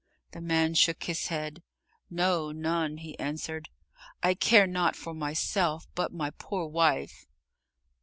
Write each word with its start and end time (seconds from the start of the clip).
The 0.31 0.41
man 0.41 0.73
shook 0.73 1.03
his 1.03 1.27
head. 1.27 1.61
"No, 2.09 2.51
none," 2.51 2.97
he 2.97 3.15
answered. 3.19 3.69
"I 4.23 4.33
care 4.33 4.65
not 4.65 4.95
for 4.95 5.13
myself, 5.13 5.85
but 5.93 6.11
my 6.11 6.31
poor 6.39 6.65
wife." 6.65 7.27